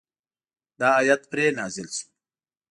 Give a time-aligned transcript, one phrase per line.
[0.79, 2.07] دا آیت پرې نازل شو.